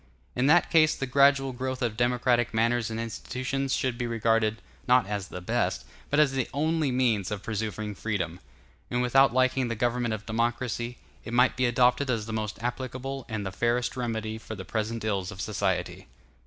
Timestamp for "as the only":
6.19-6.91